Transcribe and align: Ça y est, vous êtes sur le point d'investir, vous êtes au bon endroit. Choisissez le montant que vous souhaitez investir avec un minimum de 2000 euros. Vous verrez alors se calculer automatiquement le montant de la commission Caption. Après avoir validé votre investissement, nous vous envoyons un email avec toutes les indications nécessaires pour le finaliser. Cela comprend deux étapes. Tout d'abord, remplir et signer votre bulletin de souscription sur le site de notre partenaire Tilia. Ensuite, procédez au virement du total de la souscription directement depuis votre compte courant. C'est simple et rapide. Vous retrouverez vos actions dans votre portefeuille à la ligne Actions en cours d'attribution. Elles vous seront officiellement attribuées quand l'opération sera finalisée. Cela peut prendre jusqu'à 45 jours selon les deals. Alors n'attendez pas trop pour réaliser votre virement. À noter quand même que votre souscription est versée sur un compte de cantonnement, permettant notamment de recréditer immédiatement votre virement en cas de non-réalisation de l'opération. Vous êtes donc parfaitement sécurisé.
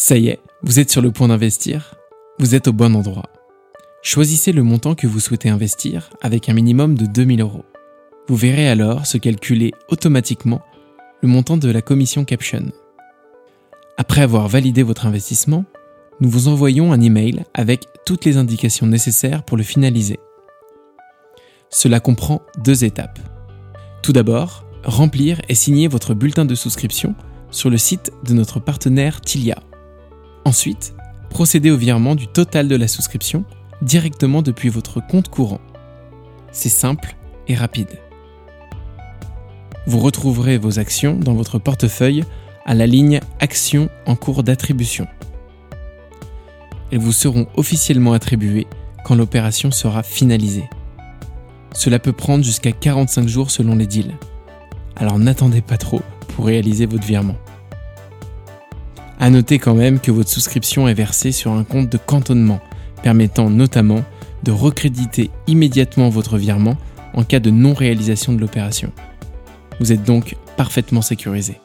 Ça 0.00 0.16
y 0.16 0.28
est, 0.28 0.38
vous 0.62 0.78
êtes 0.78 0.92
sur 0.92 1.02
le 1.02 1.10
point 1.10 1.26
d'investir, 1.26 1.96
vous 2.38 2.54
êtes 2.54 2.68
au 2.68 2.72
bon 2.72 2.94
endroit. 2.94 3.32
Choisissez 4.00 4.52
le 4.52 4.62
montant 4.62 4.94
que 4.94 5.08
vous 5.08 5.18
souhaitez 5.18 5.48
investir 5.48 6.10
avec 6.22 6.48
un 6.48 6.52
minimum 6.52 6.96
de 6.96 7.04
2000 7.04 7.40
euros. 7.40 7.64
Vous 8.28 8.36
verrez 8.36 8.68
alors 8.68 9.06
se 9.06 9.18
calculer 9.18 9.72
automatiquement 9.88 10.62
le 11.20 11.28
montant 11.28 11.56
de 11.56 11.68
la 11.68 11.82
commission 11.82 12.24
Caption. 12.24 12.70
Après 13.96 14.20
avoir 14.20 14.46
validé 14.46 14.84
votre 14.84 15.04
investissement, 15.04 15.64
nous 16.20 16.30
vous 16.30 16.46
envoyons 16.46 16.92
un 16.92 17.00
email 17.00 17.42
avec 17.52 17.86
toutes 18.06 18.24
les 18.24 18.36
indications 18.36 18.86
nécessaires 18.86 19.42
pour 19.42 19.56
le 19.56 19.64
finaliser. 19.64 20.20
Cela 21.70 21.98
comprend 21.98 22.42
deux 22.62 22.84
étapes. 22.84 23.18
Tout 24.04 24.12
d'abord, 24.12 24.64
remplir 24.84 25.40
et 25.48 25.56
signer 25.56 25.88
votre 25.88 26.14
bulletin 26.14 26.44
de 26.44 26.54
souscription 26.54 27.16
sur 27.50 27.68
le 27.68 27.78
site 27.78 28.12
de 28.24 28.32
notre 28.32 28.60
partenaire 28.60 29.20
Tilia. 29.20 29.58
Ensuite, 30.48 30.94
procédez 31.28 31.70
au 31.70 31.76
virement 31.76 32.14
du 32.14 32.26
total 32.26 32.68
de 32.68 32.74
la 32.74 32.88
souscription 32.88 33.44
directement 33.82 34.40
depuis 34.40 34.70
votre 34.70 35.06
compte 35.06 35.28
courant. 35.28 35.60
C'est 36.52 36.70
simple 36.70 37.16
et 37.48 37.54
rapide. 37.54 37.98
Vous 39.86 39.98
retrouverez 39.98 40.56
vos 40.56 40.78
actions 40.78 41.16
dans 41.16 41.34
votre 41.34 41.58
portefeuille 41.58 42.24
à 42.64 42.72
la 42.72 42.86
ligne 42.86 43.20
Actions 43.40 43.90
en 44.06 44.16
cours 44.16 44.42
d'attribution. 44.42 45.06
Elles 46.90 46.98
vous 46.98 47.12
seront 47.12 47.46
officiellement 47.54 48.14
attribuées 48.14 48.66
quand 49.04 49.16
l'opération 49.16 49.70
sera 49.70 50.02
finalisée. 50.02 50.70
Cela 51.74 51.98
peut 51.98 52.14
prendre 52.14 52.42
jusqu'à 52.42 52.72
45 52.72 53.28
jours 53.28 53.50
selon 53.50 53.76
les 53.76 53.86
deals. 53.86 54.16
Alors 54.96 55.18
n'attendez 55.18 55.60
pas 55.60 55.76
trop 55.76 56.00
pour 56.28 56.46
réaliser 56.46 56.86
votre 56.86 57.06
virement. 57.06 57.36
À 59.20 59.30
noter 59.30 59.58
quand 59.58 59.74
même 59.74 59.98
que 59.98 60.10
votre 60.10 60.30
souscription 60.30 60.86
est 60.86 60.94
versée 60.94 61.32
sur 61.32 61.52
un 61.52 61.64
compte 61.64 61.90
de 61.90 61.98
cantonnement, 61.98 62.60
permettant 63.02 63.50
notamment 63.50 64.04
de 64.44 64.52
recréditer 64.52 65.30
immédiatement 65.46 66.08
votre 66.08 66.38
virement 66.38 66.76
en 67.14 67.24
cas 67.24 67.40
de 67.40 67.50
non-réalisation 67.50 68.32
de 68.32 68.40
l'opération. 68.40 68.92
Vous 69.80 69.92
êtes 69.92 70.04
donc 70.04 70.36
parfaitement 70.56 71.02
sécurisé. 71.02 71.58